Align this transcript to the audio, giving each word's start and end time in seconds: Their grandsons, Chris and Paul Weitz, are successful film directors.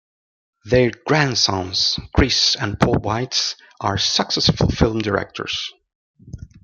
Their 0.65 0.89
grandsons, 1.05 1.99
Chris 2.15 2.55
and 2.59 2.79
Paul 2.79 2.95
Weitz, 3.03 3.53
are 3.79 3.99
successful 3.99 4.69
film 4.69 4.97
directors. 4.97 5.71